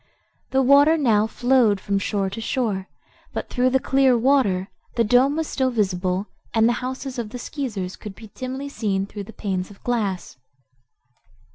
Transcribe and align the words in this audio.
The 0.49 0.63
water 0.63 0.97
now 0.97 1.27
flowed 1.27 1.79
from 1.79 1.99
shore 1.99 2.31
to 2.31 2.41
shore, 2.41 2.89
but 3.33 3.51
through 3.51 3.69
the 3.69 3.79
clear 3.79 4.17
water 4.17 4.69
the 4.95 5.03
dome 5.03 5.35
was 5.35 5.45
still 5.47 5.69
visible 5.69 6.25
and 6.55 6.67
the 6.67 6.73
houses 6.81 7.19
of 7.19 7.29
the 7.29 7.37
Skeezers 7.37 7.95
could 7.97 8.15
be 8.15 8.31
dimly 8.33 8.67
seen 8.67 9.05
through 9.05 9.25
the 9.25 9.31
panes 9.31 9.69
of 9.69 9.83
glass. 9.83 10.37